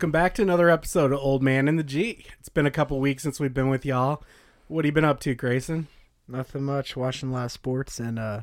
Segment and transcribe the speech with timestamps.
[0.00, 2.24] Welcome back to another episode of Old Man and the G.
[2.38, 4.22] It's been a couple weeks since we've been with y'all.
[4.66, 5.88] What have you been up to, Grayson?
[6.26, 6.96] Nothing much.
[6.96, 8.40] Watching a lot of sports and uh,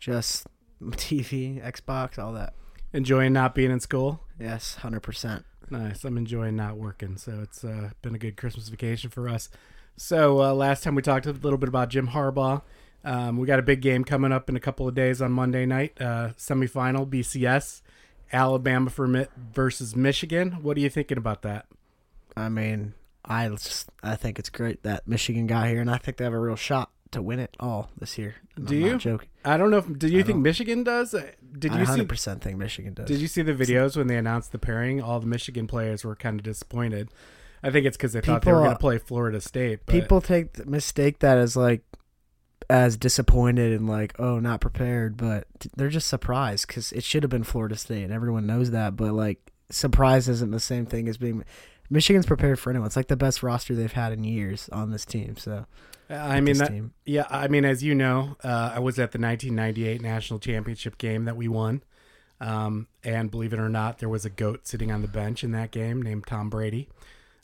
[0.00, 0.48] just
[0.82, 2.54] TV, Xbox, all that.
[2.92, 4.24] Enjoying not being in school?
[4.40, 5.44] Yes, hundred percent.
[5.70, 6.02] Nice.
[6.02, 9.48] I'm enjoying not working, so it's uh, been a good Christmas vacation for us.
[9.96, 12.62] So uh, last time we talked a little bit about Jim Harbaugh.
[13.04, 15.66] Um, we got a big game coming up in a couple of days on Monday
[15.66, 17.80] night, uh, semifinal BCS,
[18.32, 20.62] Alabama for versus Michigan.
[20.62, 21.66] What are you thinking about that?
[22.36, 22.94] I mean,
[23.24, 26.32] I just I think it's great that Michigan got here, and I think they have
[26.32, 28.36] a real shot to win it all this year.
[28.62, 28.98] Do I'm you?
[28.98, 29.28] Joking.
[29.44, 29.78] I don't know.
[29.78, 31.12] If, do you I think Michigan does?
[31.14, 31.84] Uh, Did you see?
[31.84, 33.06] hundred percent think Michigan does.
[33.06, 35.02] Did you see the videos when they announced the pairing?
[35.02, 37.10] All the Michigan players were kind of disappointed.
[37.62, 39.80] I think it's because they thought they were going to play Florida State.
[39.84, 41.82] But People take mistake that as like
[42.68, 47.30] as disappointed and like oh not prepared, but they're just surprised because it should have
[47.30, 48.96] been Florida State, and everyone knows that.
[48.96, 51.44] But like surprise isn't the same thing as being.
[51.92, 52.86] Michigan's prepared for anyone.
[52.86, 55.36] It's like the best roster they've had in years on this team.
[55.36, 55.66] So
[56.08, 56.72] I mean, that,
[57.04, 61.24] yeah, I mean, as you know, uh, I was at the 1998 national championship game
[61.24, 61.82] that we won.
[62.40, 65.52] Um, and believe it or not, there was a goat sitting on the bench in
[65.52, 66.88] that game named Tom Brady,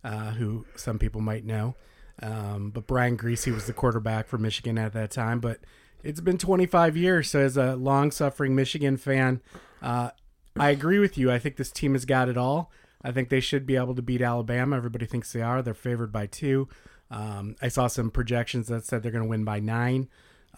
[0.03, 1.75] uh, who some people might know.
[2.23, 5.41] Um, but Brian Griese was the quarterback for Michigan at that time.
[5.41, 5.61] But
[6.03, 7.31] it's been 25 years.
[7.31, 9.41] So, as a long suffering Michigan fan,
[9.83, 10.11] uh,
[10.59, 11.31] I agree with you.
[11.31, 12.71] I think this team has got it all.
[13.03, 14.77] I think they should be able to beat Alabama.
[14.77, 15.63] Everybody thinks they are.
[15.63, 16.69] They're favored by two.
[17.11, 20.09] Um, I saw some projections that said they're going to win by nine.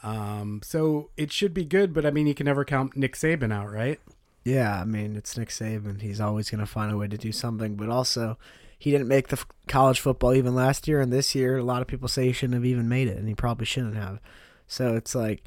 [0.02, 3.52] Um, so it should be good, but I mean, you can never count Nick Saban
[3.52, 4.00] out, right?
[4.44, 6.00] Yeah, I mean, it's Nick Saban.
[6.00, 8.38] He's always going to find a way to do something, but also
[8.78, 11.58] he didn't make the f- college football even last year and this year.
[11.58, 13.96] A lot of people say he shouldn't have even made it, and he probably shouldn't
[13.96, 14.20] have.
[14.66, 15.42] So it's like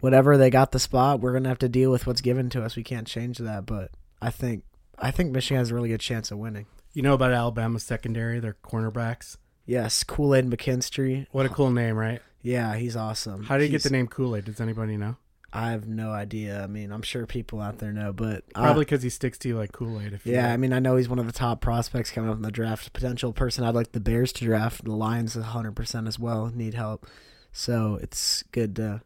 [0.00, 2.62] whatever they got the spot, we're going to have to deal with what's given to
[2.64, 2.76] us.
[2.76, 3.90] We can't change that, but
[4.22, 4.64] I think
[4.98, 6.66] I think Michigan has a really good chance of winning.
[6.92, 9.36] You know about Alabama's secondary, their cornerbacks.
[9.66, 11.26] Yes, Kool Aid McKinstry.
[11.32, 12.20] What a cool name, right?
[12.42, 13.44] Yeah, he's awesome.
[13.44, 14.44] How did you get the name Kool Aid?
[14.44, 15.16] Does anybody know?
[15.56, 16.60] I have no idea.
[16.62, 19.48] I mean, I'm sure people out there know, but I- Probably because he sticks to
[19.48, 20.18] you like Kool Aid.
[20.24, 22.50] Yeah, I mean, I know he's one of the top prospects coming up in the
[22.50, 22.92] draft.
[22.92, 24.84] Potential person I'd like the Bears to draft.
[24.84, 27.06] The Lions, hundred percent as well, need help.
[27.52, 29.02] So it's good to,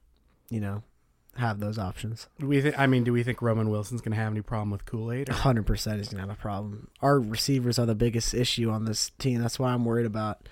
[0.48, 0.82] you know,
[1.36, 2.28] have those options.
[2.40, 2.78] do we think?
[2.78, 5.28] I mean, do we think Roman Wilson's going to have any problem with Kool Aid?
[5.28, 6.88] hundred percent is gonna have a problem.
[7.02, 9.42] Our receivers are the biggest issue on this team.
[9.42, 10.48] That's why I'm worried about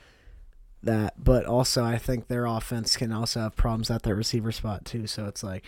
[0.83, 1.15] that.
[1.25, 5.07] But also, I think their offense can also have problems at their receiver spot too.
[5.07, 5.65] So it's like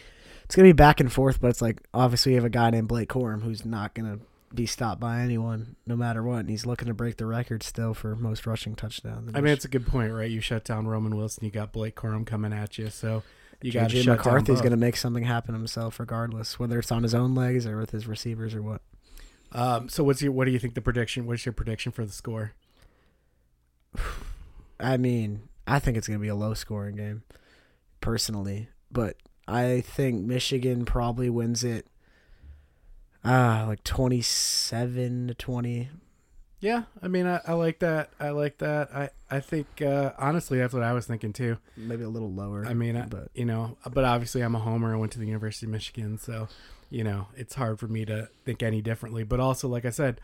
[0.48, 1.40] it's gonna be back and forth.
[1.40, 4.20] But it's like obviously you have a guy named Blake Corum who's not gonna
[4.54, 6.38] be stopped by anyone no matter what.
[6.38, 9.30] And he's looking to break the record still for most rushing touchdowns.
[9.34, 10.30] I mean, it's a good point, right?
[10.30, 13.22] You shut down Roman Wilson, you got Blake Corum coming at you, so
[13.60, 17.02] you got to JJ shut McCarthy's gonna make something happen himself regardless, whether it's on
[17.02, 18.80] his own legs or with his receivers or what.
[19.52, 20.32] Um, so what's your?
[20.32, 21.26] What do you think the prediction?
[21.26, 22.52] What's your prediction for the score?
[24.80, 27.22] I mean, I think it's going to be a low scoring game,
[28.00, 28.68] personally.
[28.90, 29.16] But
[29.48, 31.86] I think Michigan probably wins it
[33.24, 35.88] uh, like 27 to 20.
[36.60, 38.10] Yeah, I mean, I, I like that.
[38.18, 38.92] I like that.
[38.92, 41.58] I I think uh, honestly, that's what I was thinking too.
[41.76, 42.66] Maybe a little lower.
[42.66, 44.92] I mean, I, but you know, but obviously, I'm a homer.
[44.92, 46.48] I went to the University of Michigan, so
[46.90, 49.22] you know, it's hard for me to think any differently.
[49.22, 50.20] But also, like I said,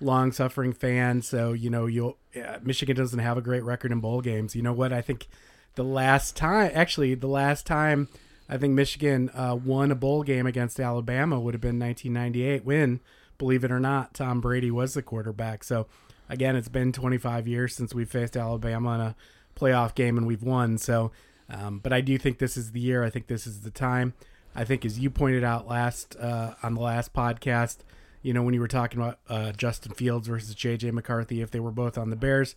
[0.00, 1.22] long suffering fan.
[1.22, 2.18] So you know, you'll
[2.62, 4.56] Michigan doesn't have a great record in bowl games.
[4.56, 4.92] You know what?
[4.92, 5.28] I think
[5.76, 8.08] the last time, actually, the last time
[8.48, 13.00] I think Michigan uh, won a bowl game against Alabama would have been 1998 when,
[13.36, 15.62] believe it or not, Tom Brady was the quarterback.
[15.62, 15.86] So
[16.28, 19.16] again, it's been 25 years since we faced Alabama in a
[19.58, 20.78] playoff game and we've won.
[20.78, 21.12] So,
[21.50, 23.04] um, but I do think this is the year.
[23.04, 24.14] I think this is the time.
[24.54, 27.78] I think, as you pointed out last uh, on the last podcast,
[28.22, 31.60] you know, when you were talking about uh, Justin Fields versus JJ McCarthy, if they
[31.60, 32.54] were both on the Bears,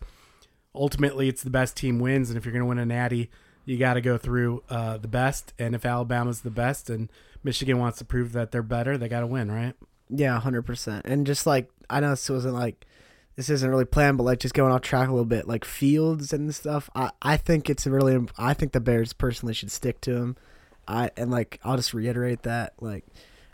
[0.74, 2.28] ultimately it's the best team wins.
[2.28, 3.30] And if you're going to win a natty,
[3.64, 5.52] you got to go through uh, the best.
[5.58, 7.10] And if Alabama's the best and
[7.44, 9.74] Michigan wants to prove that they're better, they got to win, right?
[10.14, 11.02] yeah, 100%.
[11.04, 12.86] And just like, I know this wasn't like,
[13.36, 16.32] this isn't really planned, but like just going off track a little bit, like Fields
[16.32, 16.90] and stuff.
[16.94, 20.36] I, I think it's really, I think the Bears personally should stick to him.
[20.86, 23.04] I and like I'll just reiterate that like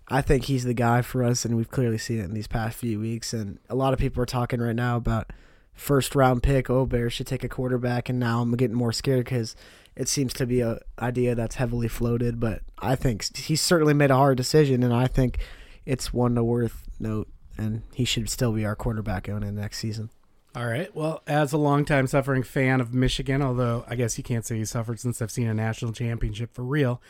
[0.08, 2.78] I think he's the guy for us, and we've clearly seen it in these past
[2.78, 3.34] few weeks.
[3.34, 5.30] And a lot of people are talking right now about
[5.78, 6.68] first round pick.
[6.68, 9.56] Oh, Bears should take a quarterback, and now I'm getting more scared because
[9.96, 12.38] it seems to be a idea that's heavily floated.
[12.40, 15.38] But I think he's certainly made a hard decision, and I think
[15.86, 17.28] it's one to worth note.
[17.56, 20.10] And he should still be our quarterback going in next season.
[20.54, 20.94] All right.
[20.94, 24.64] Well, as a longtime suffering fan of Michigan, although I guess you can't say he
[24.64, 27.02] suffered since I've seen a national championship for real,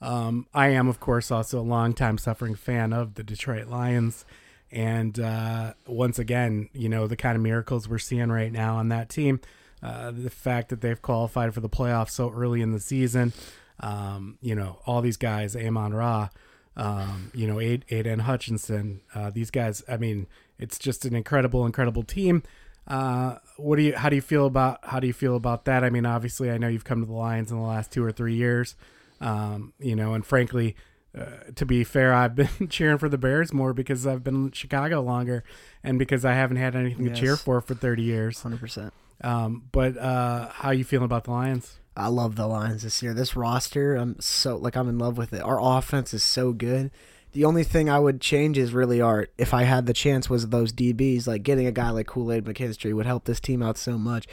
[0.00, 4.24] um, I am, of course, also a longtime suffering fan of the Detroit Lions.
[4.72, 8.88] And uh, once again, you know, the kind of miracles we're seeing right now on
[8.88, 9.40] that team,
[9.82, 13.34] uh, the fact that they've qualified for the playoffs so early in the season,
[13.80, 16.30] um, you know, all these guys, Amon Ra,
[16.76, 20.26] um, you know, Aidan Hutchinson, uh, these guys, I mean,
[20.58, 22.42] it's just an incredible, incredible team.
[22.88, 25.84] Uh, what do you, how do you feel about, how do you feel about that?
[25.84, 28.10] I mean, obviously I know you've come to the Lions in the last two or
[28.10, 28.74] three years,
[29.20, 30.76] um, you know, and frankly,
[31.18, 31.24] uh,
[31.54, 35.00] to be fair, I've been cheering for the Bears more because I've been in Chicago
[35.02, 35.44] longer,
[35.82, 37.18] and because I haven't had anything yes.
[37.18, 38.40] to cheer for for thirty years.
[38.42, 38.92] Hundred percent.
[39.22, 41.78] Um, but uh, how you feeling about the Lions?
[41.96, 43.12] I love the Lions this year.
[43.12, 45.42] This roster, I'm so like I'm in love with it.
[45.42, 46.90] Our offense is so good.
[47.32, 49.32] The only thing I would change is really art.
[49.38, 51.26] If I had the chance, was those DBs.
[51.26, 54.26] Like getting a guy like Kool Aid McKinstry would help this team out so much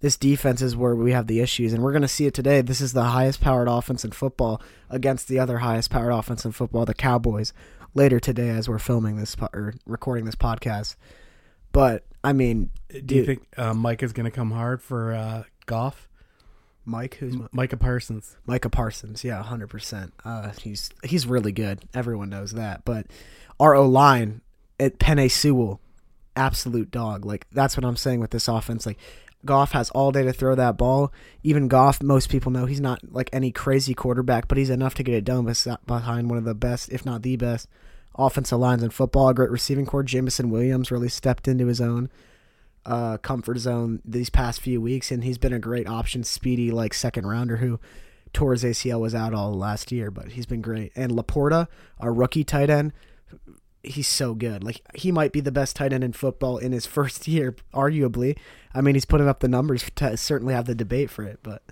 [0.00, 2.60] this defense is where we have the issues, and we're going to see it today.
[2.60, 4.60] This is the highest powered offense in football
[4.90, 7.52] against the other highest powered offense in football, the Cowboys.
[7.94, 10.96] Later today, as we're filming this po- or recording this podcast,
[11.72, 12.70] but I mean,
[13.06, 16.06] do you think uh, Mike is going to come hard for uh, Goff?
[16.84, 18.36] Mike, who's Micah Parsons?
[18.46, 20.12] Micah Parsons, yeah, hundred uh, percent.
[20.60, 21.84] He's he's really good.
[21.94, 22.84] Everyone knows that.
[22.84, 23.06] But
[23.58, 24.40] our O line
[24.78, 25.80] at Penei Sewell,
[26.36, 27.24] absolute dog.
[27.24, 28.86] Like that's what I'm saying with this offense.
[28.86, 28.98] Like
[29.46, 31.12] Goff has all day to throw that ball.
[31.42, 35.02] Even Goff, most people know he's not like any crazy quarterback, but he's enough to
[35.02, 35.50] get it done
[35.86, 37.68] behind one of the best, if not the best,
[38.16, 39.28] offensive lines in football.
[39.28, 40.02] A great receiving core.
[40.02, 42.10] Jameson Williams really stepped into his own
[42.84, 46.94] uh, comfort zone these past few weeks, and he's been a great option, speedy like
[46.94, 47.80] second rounder who
[48.32, 50.92] tore his ACL was out all last year, but he's been great.
[50.94, 51.68] And Laporta,
[51.98, 52.92] our rookie tight end,
[53.86, 54.64] he's so good.
[54.64, 58.36] Like he might be the best tight end in football in his first year, arguably.
[58.74, 61.40] I mean, he's putting up the numbers to certainly have the debate for it.
[61.42, 61.62] But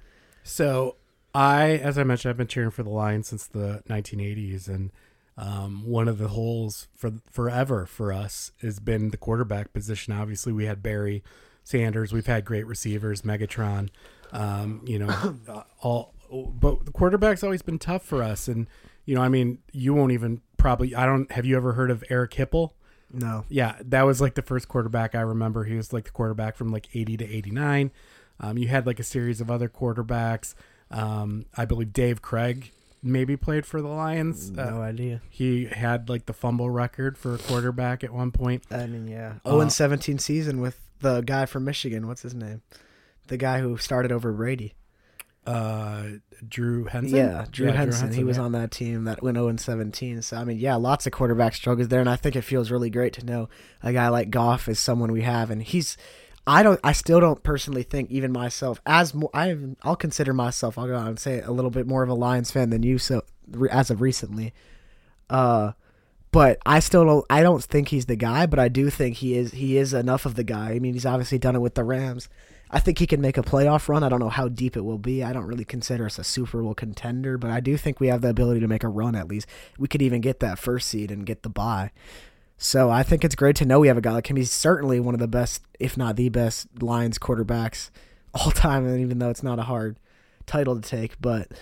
[0.43, 0.97] so
[1.35, 4.93] I, as I mentioned, I've been cheering for the Lions since the 1980s, and
[5.37, 10.13] um, one of the holes for forever for us has been the quarterback position.
[10.13, 11.25] Obviously, we had Barry
[11.65, 12.13] Sanders.
[12.13, 13.89] We've had great receivers, Megatron.
[14.33, 15.37] Um, you know,
[15.81, 18.69] all, but the quarterback's always been tough for us, and
[19.05, 20.95] you know, I mean, you won't even probably.
[20.95, 21.31] I don't.
[21.31, 22.71] Have you ever heard of Eric Hipple?
[23.13, 23.45] No.
[23.51, 25.65] Yeah, that was like the first quarterback I remember.
[25.65, 27.91] He was like the quarterback from like 80 to 89.
[28.41, 30.55] Um, you had like a series of other quarterbacks.
[30.91, 32.73] Um, I believe Dave Krieg
[33.03, 34.51] maybe played for the Lions.
[34.51, 35.21] No uh, idea.
[35.29, 38.65] He had like the fumble record for a quarterback at one point.
[38.71, 39.35] I mean, yeah.
[39.45, 42.07] Uh, 0 17 season with the guy from Michigan.
[42.07, 42.63] What's his name?
[43.27, 44.73] The guy who started over Brady
[45.47, 46.05] uh,
[46.49, 47.17] Drew Henson.
[47.17, 47.91] Yeah, Drew, yeah, Henson.
[47.91, 48.13] Drew Henson.
[48.13, 48.43] He was yeah.
[48.45, 50.23] on that team that went 0 and 17.
[50.23, 52.91] So I mean, yeah, lots of quarterback struggles there, and I think it feels really
[52.91, 53.49] great to know
[53.83, 55.97] a guy like Goff is someone we have, and he's.
[56.47, 56.79] I don't.
[56.85, 59.31] I still don't personally think even myself as more.
[59.33, 60.77] I I'll consider myself.
[60.77, 62.83] I'll go out and say it, a little bit more of a Lions fan than
[62.83, 62.99] you.
[62.99, 63.23] So
[63.71, 64.53] as of recently,
[65.31, 65.73] uh,
[66.33, 67.25] but I still don't.
[67.31, 69.53] I don't think he's the guy, but I do think he is.
[69.53, 70.73] He is enough of the guy.
[70.73, 72.29] I mean, he's obviously done it with the Rams
[72.75, 74.03] I think he can make a playoff run.
[74.03, 75.23] I don't know how deep it will be.
[75.23, 78.21] I don't really consider us a Super Bowl contender, but I do think we have
[78.21, 79.47] the ability to make a run at least.
[79.79, 81.93] We could even get that first seed and get the bye.
[82.59, 84.99] So I think it's great to know we have a guy that can be certainly
[84.99, 87.91] one of the best, if not the best, Lions quarterbacks
[88.35, 88.89] all time.
[88.89, 90.01] And even though it's not a hard
[90.45, 91.53] title to take, but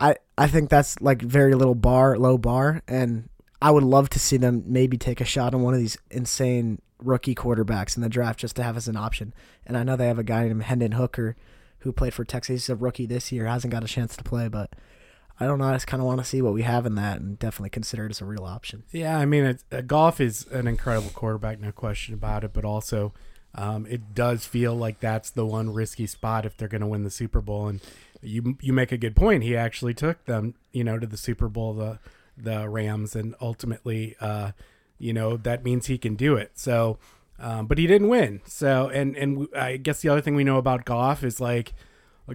[0.00, 3.28] I I think that's like very little bar, low bar, and
[3.60, 6.80] I would love to see them maybe take a shot on one of these insane
[7.02, 9.34] rookie quarterbacks in the draft just to have as an option.
[9.66, 11.36] And I know they have a guy named Hendon Hooker
[11.80, 12.64] who played for Texas.
[12.64, 14.74] He's a rookie this year, hasn't got a chance to play, but
[15.40, 15.66] I don't know.
[15.66, 18.06] I just kind of want to see what we have in that and definitely consider
[18.06, 18.82] it as a real option.
[18.90, 22.64] Yeah, I mean, it, uh, Goff is an incredible quarterback, no question about it, but
[22.64, 23.12] also
[23.54, 27.04] um, it does feel like that's the one risky spot if they're going to win
[27.04, 27.68] the Super Bowl.
[27.68, 27.80] And
[28.20, 29.44] you you make a good point.
[29.44, 31.98] He actually took them, you know, to the Super Bowl, the
[32.36, 34.16] the Rams, and ultimately.
[34.20, 34.52] Uh,
[34.98, 36.52] you know that means he can do it.
[36.54, 36.98] So,
[37.38, 38.40] um, but he didn't win.
[38.46, 41.72] So, and and I guess the other thing we know about Goff is like.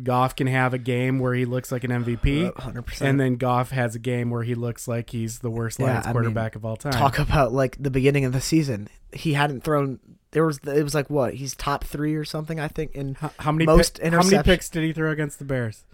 [0.01, 3.01] Goff can have a game where he looks like an MVP, 100%.
[3.01, 6.07] and then Goff has a game where he looks like he's the worst yeah, Lions
[6.07, 6.93] quarterback mean, of all time.
[6.93, 8.89] Talk about like the beginning of the season.
[9.11, 9.99] He hadn't thrown.
[10.31, 12.59] There was it was like what he's top three or something.
[12.59, 15.37] I think in how, how many most pi- how many picks did he throw against
[15.37, 15.85] the Bears?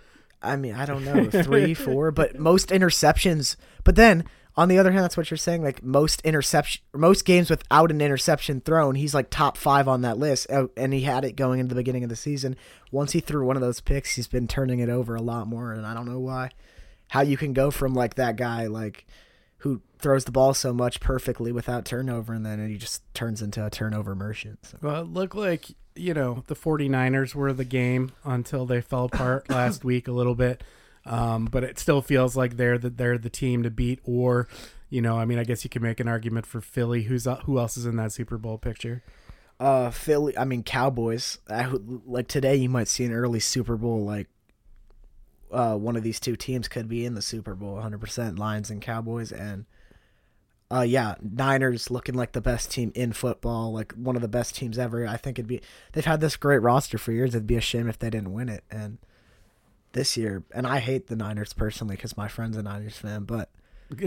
[0.42, 3.56] I mean, I don't know, three, four, but most interceptions.
[3.84, 4.24] But then
[4.60, 5.63] on the other hand, that's what you're saying.
[5.63, 10.18] Like most interception, most games without an interception thrown, he's like top five on that
[10.18, 10.51] list.
[10.51, 12.58] Uh, and he had it going into the beginning of the season.
[12.92, 15.72] Once he threw one of those picks, he's been turning it over a lot more,
[15.72, 16.50] and I don't know why.
[17.08, 19.08] How you can go from like that guy, like
[19.60, 23.66] who throws the ball so much perfectly without turnover, and then he just turns into
[23.66, 24.66] a turnover merchant.
[24.66, 24.78] So.
[24.82, 29.50] Well, it looked like you know the 49ers were the game until they fell apart
[29.50, 30.66] last week a little bit.
[31.10, 34.48] Um, but it still feels like they're the, they're the team to beat, or
[34.89, 37.04] You know, I mean, I guess you could make an argument for Philly.
[37.04, 39.04] Who's uh, who else is in that Super Bowl picture?
[39.60, 40.38] Uh, Philly.
[40.38, 41.39] I mean, Cowboys.
[41.50, 41.68] I,
[42.06, 44.06] like today, you might see an early Super Bowl.
[44.06, 44.28] Like,
[45.51, 47.74] uh, one of these two teams could be in the Super Bowl.
[47.74, 49.66] 100 percent Lions and Cowboys, and
[50.72, 53.74] uh, yeah, Niners looking like the best team in football.
[53.74, 55.08] Like one of the best teams ever.
[55.08, 55.62] I think it'd be.
[55.94, 57.34] They've had this great roster for years.
[57.34, 58.63] It'd be a shame if they didn't win it.
[58.70, 59.00] And
[59.93, 63.50] this year, and I hate the Niners personally because my friend's a Niners fan, but.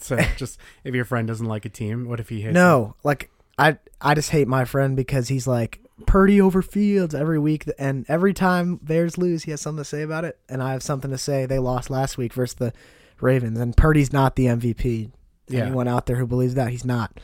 [0.00, 2.54] so just if your friend doesn't like a team, what if he hates?
[2.54, 7.38] No, like I I just hate my friend because he's like Purdy over Fields every
[7.38, 10.72] week, and every time Bears lose, he has something to say about it, and I
[10.72, 11.46] have something to say.
[11.46, 12.72] They lost last week versus the
[13.20, 15.10] Ravens, and Purdy's not the MVP.
[15.48, 15.66] Yeah.
[15.66, 17.20] Anyone out there who believes that he's not?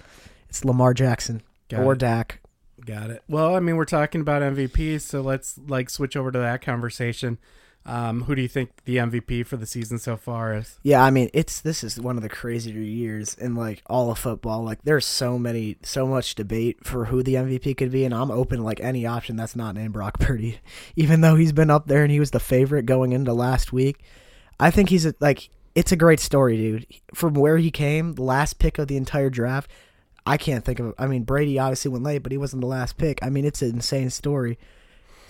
[0.48, 1.98] It's Lamar Jackson Got or it.
[1.98, 2.40] Dak.
[2.84, 3.22] Got it.
[3.28, 7.38] Well, I mean, we're talking about MVPs, so let's like switch over to that conversation.
[7.86, 10.78] Um, who do you think the MVP for the season so far is?
[10.82, 14.18] Yeah, I mean, it's this is one of the crazier years in like all of
[14.18, 14.62] football.
[14.62, 18.30] Like, there's so many, so much debate for who the MVP could be, and I'm
[18.30, 20.60] open to, like any option that's not named Brock Purdy,
[20.96, 24.02] even though he's been up there and he was the favorite going into last week.
[24.60, 26.86] I think he's a, like, it's a great story, dude.
[27.14, 29.70] From where he came, the last pick of the entire draft.
[30.26, 30.92] I can't think of.
[30.98, 33.18] I mean, Brady obviously went late, but he wasn't the last pick.
[33.22, 34.58] I mean, it's an insane story.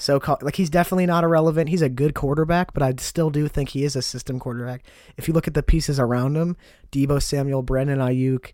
[0.00, 1.71] So, like, he's definitely not irrelevant.
[1.71, 4.85] He's a good quarterback, but I still do think he is a system quarterback.
[5.17, 6.57] If you look at the pieces around him,
[6.93, 8.52] Deebo Samuel, Brandon Aiyuk,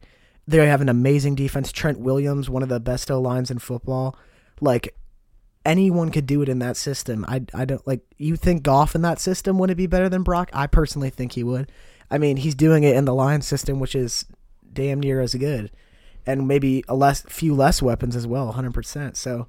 [0.48, 1.70] they have an amazing defense.
[1.70, 4.16] Trent Williams, one of the best O lines in football.
[4.62, 4.96] Like,
[5.66, 7.26] anyone could do it in that system.
[7.28, 8.00] I, I don't like.
[8.16, 10.48] You think Goff in that system would it be better than Brock?
[10.54, 11.70] I personally think he would.
[12.10, 14.24] I mean, he's doing it in the Lions system, which is
[14.72, 15.70] damn near as good,
[16.24, 19.18] and maybe a less, few less weapons as well, hundred percent.
[19.18, 19.46] So.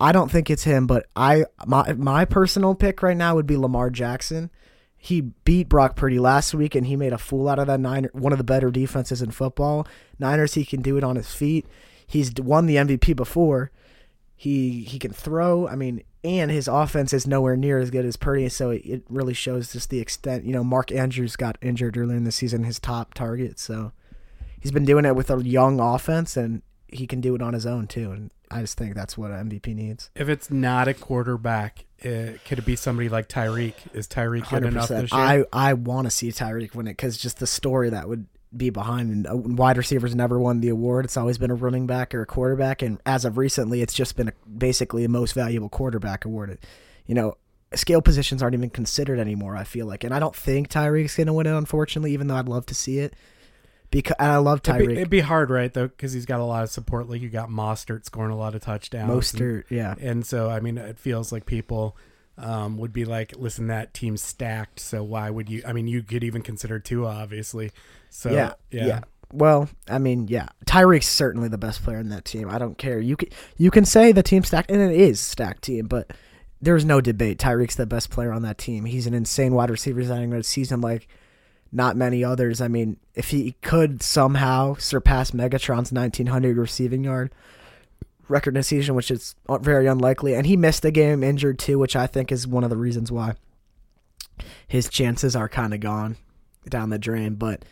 [0.00, 3.56] I don't think it's him, but I my my personal pick right now would be
[3.56, 4.50] Lamar Jackson.
[4.96, 8.08] He beat Brock Purdy last week, and he made a fool out of that nine
[8.12, 9.86] one of the better defenses in football.
[10.18, 11.66] Niners, he can do it on his feet.
[12.06, 13.70] He's won the MVP before.
[14.36, 15.66] He he can throw.
[15.66, 19.04] I mean, and his offense is nowhere near as good as Purdy, so it, it
[19.08, 20.44] really shows just the extent.
[20.44, 23.58] You know, Mark Andrews got injured earlier in the season, his top target.
[23.58, 23.92] So
[24.60, 27.66] he's been doing it with a young offense, and he can do it on his
[27.66, 28.12] own too.
[28.12, 30.10] And I just think that's what an MVP needs.
[30.14, 33.74] If it's not a quarterback, uh, could it be somebody like Tyreek?
[33.92, 35.20] Is Tyreek good enough this year?
[35.20, 38.26] I I want to see Tyreek win it because just the story that would
[38.56, 41.04] be behind and uh, wide receivers never won the award.
[41.04, 44.16] It's always been a running back or a quarterback, and as of recently, it's just
[44.16, 46.58] been a, basically a most valuable quarterback awarded.
[47.06, 47.36] You know,
[47.74, 49.56] scale positions aren't even considered anymore.
[49.56, 51.56] I feel like, and I don't think Tyreek's gonna win it.
[51.56, 53.14] Unfortunately, even though I'd love to see it,
[53.90, 54.92] because and I love It'd Tyreek.
[54.92, 55.72] it'd be hard, right?
[55.72, 57.08] Though, because he's got a lot of support.
[57.08, 59.10] Like you got Mostert scoring a lot of touchdowns.
[59.10, 59.94] and- Mostert, yeah.
[60.00, 61.96] And so, I mean, it feels like people
[62.36, 64.78] um, would be like, listen, that team's stacked.
[64.80, 65.62] So why would you?
[65.66, 67.70] I mean, you could even consider Tua, obviously.
[68.10, 69.00] So, yeah, yeah,
[69.32, 72.48] Well, I mean, yeah, Tyreek's certainly the best player in that team.
[72.48, 73.00] I don't care.
[73.00, 76.12] You can you can say the team's stacked, and it is stacked team, but
[76.60, 77.38] there's no debate.
[77.38, 78.84] Tyreek's the best player on that team.
[78.84, 80.00] He's an insane wide receiver.
[80.02, 81.08] Having a season like
[81.70, 82.60] not many others.
[82.60, 87.32] I mean, if he could somehow surpass Megatron's 1900 receiving yard
[88.28, 91.78] record in a season, which is very unlikely, and he missed a game injured too,
[91.78, 93.34] which I think is one of the reasons why
[94.66, 96.16] his chances are kind of gone
[96.68, 97.34] down the drain.
[97.34, 97.64] But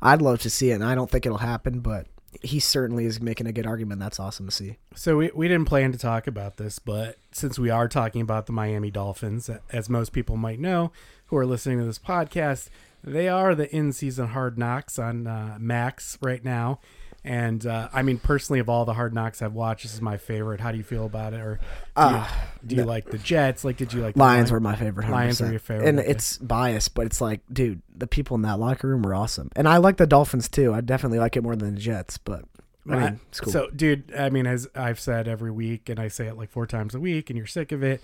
[0.00, 2.06] I'd love to see it, and I don't think it'll happen, but
[2.42, 4.00] he certainly is making a good argument.
[4.00, 4.78] That's awesome to see.
[4.94, 8.46] So we, we didn't plan to talk about this, but since we are talking about
[8.46, 10.92] the Miami Dolphins, as most people might know
[11.26, 12.68] who are listening to this podcast,
[13.04, 16.80] they are the in-season Hard Knocks on uh, Max right now.
[17.26, 20.18] And uh, I mean, personally, of all the Hard Knocks I've watched, this is my
[20.18, 20.60] favorite.
[20.60, 21.40] How do you feel about it?
[21.40, 21.54] Or
[21.96, 22.28] do you, Uh,
[22.66, 23.64] do you like the Jets?
[23.64, 25.06] Like, did you like the Lions were my favorite.
[25.06, 25.10] 100%.
[25.10, 26.10] Lions were your favorite, and okay.
[26.10, 29.66] it's biased, but it's like, dude, the people in that locker room were awesome, and
[29.66, 30.74] I like the Dolphins too.
[30.74, 32.44] I definitely like it more than the Jets, but
[32.86, 33.52] I mean, it's cool.
[33.52, 36.66] So, dude, I mean, as I've said every week, and I say it like four
[36.66, 38.02] times a week, and you're sick of it.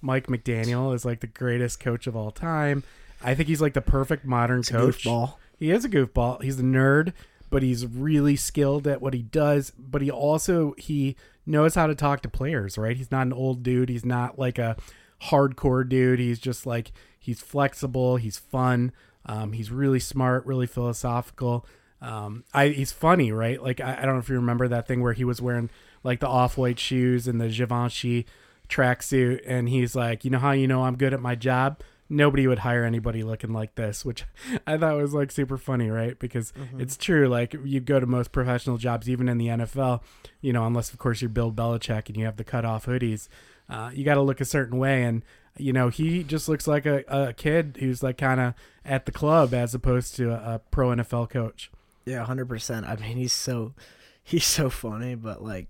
[0.00, 2.84] Mike McDaniel is like the greatest coach of all time.
[3.22, 5.04] I think he's like the perfect modern It's coach.
[5.04, 5.34] goofball.
[5.58, 6.42] He is a goofball.
[6.42, 7.12] He's a nerd,
[7.50, 9.72] but he's really skilled at what he does.
[9.78, 12.78] But he also he knows how to talk to players.
[12.78, 12.96] Right?
[12.96, 13.88] He's not an old dude.
[13.90, 14.76] He's not like a
[15.24, 16.18] hardcore dude.
[16.18, 18.16] He's just like he's flexible.
[18.16, 18.92] He's fun.
[19.26, 20.46] Um, he's really smart.
[20.46, 21.66] Really philosophical.
[22.00, 23.62] Um, I he's funny, right?
[23.62, 25.68] Like I, I don't know if you remember that thing where he was wearing
[26.02, 28.24] like the off white shoes and the Givenchy
[28.70, 31.82] tracksuit, and he's like, you know how you know I'm good at my job?
[32.12, 34.24] Nobody would hire anybody looking like this, which
[34.66, 36.18] I thought was like super funny, right?
[36.18, 37.28] Because it's true.
[37.28, 40.02] Like you go to most professional jobs, even in the NFL,
[40.40, 43.28] you know, unless of course you're Bill Belichick and you have the cut off hoodies,
[43.68, 45.04] uh, you got to look a certain way.
[45.04, 45.22] And
[45.56, 49.12] you know, he just looks like a, a kid who's like kind of at the
[49.12, 51.70] club as opposed to a, a pro NFL coach.
[52.04, 52.86] Yeah, hundred percent.
[52.86, 53.74] I mean, he's so
[54.22, 55.68] he's so funny, but like,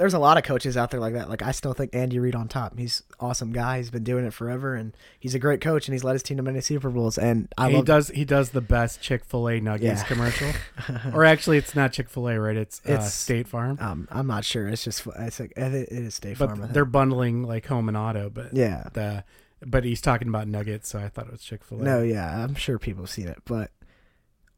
[0.00, 1.28] there's a lot of coaches out there like that.
[1.28, 2.78] Like, I still think Andy Reid on top.
[2.78, 3.76] He's an awesome guy.
[3.76, 6.38] He's been doing it forever, and he's a great coach, and he's led his team
[6.38, 7.18] to many Super Bowls.
[7.18, 10.06] And I he love does he does the best Chick Fil A Nuggets Yeah.
[10.06, 10.50] commercial,
[11.14, 12.56] or actually, it's not Chick Fil A, right?
[12.56, 14.66] It's, uh, It's- State Farm, Um, I'm not sure.
[14.68, 16.50] It's just it's like it is State Farm.
[16.52, 16.72] But think.
[16.72, 18.30] they're bundling like home and auto.
[18.30, 18.84] But yeah.
[18.94, 19.24] the
[19.62, 21.84] but he's talking about Nuggets, so I thought it was Chick Fil A.
[21.84, 23.70] No, yeah, I'm sure people have seen it, but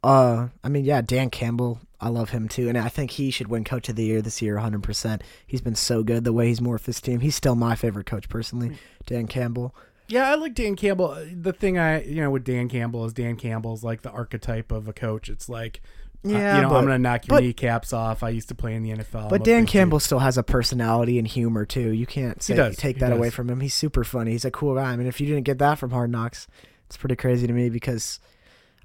[0.02, 3.48] uh, I mean, yeah, Dan Campbell, I love him too, and I think he should
[3.48, 4.82] win Coach of the Year this year, 100.
[4.82, 7.20] percent He's been so good the way he's morphed his team.
[7.20, 9.74] He's still my favorite coach personally, Dan Campbell.
[10.08, 11.16] Yeah, I like Dan Campbell.
[11.32, 14.88] The thing I you know with Dan Campbell is Dan Campbell's like the archetype of
[14.88, 15.28] a coach.
[15.28, 15.80] It's like,
[16.26, 18.22] uh, Yeah, you know, but, I'm gonna knock your but- kneecaps off.
[18.24, 19.28] I used to play in the NFL.
[19.30, 19.72] But Dan big dude.
[19.72, 21.92] Campbell still has a personality and humor too.
[21.92, 23.60] You can't say does, take he that away from him.
[23.60, 24.32] He's super funny.
[24.32, 24.90] He's a cool guy.
[24.92, 26.48] I mean, if you didn't get that from Hard Knocks,
[26.86, 28.18] it's pretty crazy to me because.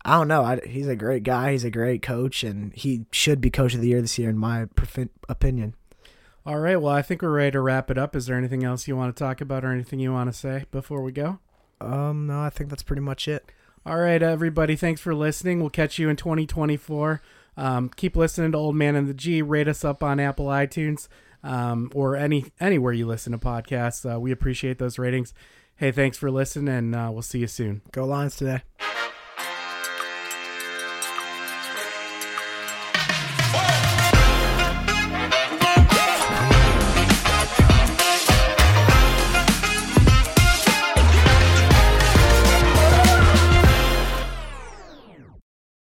[0.06, 0.44] I don't know.
[0.44, 1.52] I, he's a great guy.
[1.52, 4.38] He's a great coach, and he should be coach of the year this year, in
[4.38, 5.76] my profi- opinion.
[6.46, 8.16] All right, well, I think we're ready to wrap it up.
[8.16, 10.66] Is there anything else you want to talk about or anything you want to say
[10.72, 11.40] before we go?
[11.82, 13.52] Um, no, I think that's pretty much it.
[13.86, 14.76] All right, everybody.
[14.76, 15.60] Thanks for listening.
[15.60, 17.22] We'll catch you in 2024.
[17.58, 19.42] Um, keep listening to Old Man and the G.
[19.42, 21.08] Rate us up on Apple iTunes
[21.44, 24.10] um, or any anywhere you listen to podcasts.
[24.10, 25.34] Uh, we appreciate those ratings.
[25.76, 27.82] Hey, thanks for listening, and uh, we'll see you soon.
[27.92, 28.62] Go Lions today.